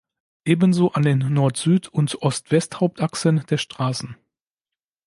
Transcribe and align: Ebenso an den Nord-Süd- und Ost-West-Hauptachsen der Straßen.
Ebenso 0.45 0.93
an 0.93 1.03
den 1.03 1.19
Nord-Süd- 1.19 1.87
und 1.89 2.19
Ost-West-Hauptachsen 2.23 3.45
der 3.47 3.59
Straßen. 3.59 4.17